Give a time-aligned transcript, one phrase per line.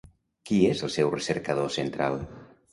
[0.49, 2.21] Qui és el seu recercador central?